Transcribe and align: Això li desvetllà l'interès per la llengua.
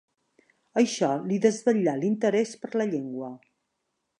Això 0.81 1.09
li 1.31 1.37
desvetllà 1.43 1.95
l'interès 1.99 2.57
per 2.65 2.73
la 2.81 2.89
llengua. 2.95 3.31